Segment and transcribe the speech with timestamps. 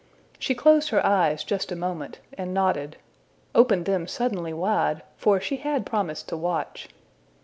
[0.39, 2.97] She closed her eyes just a moment, and nodded
[3.53, 6.89] opened them suddenly wide, for she had promised to watch.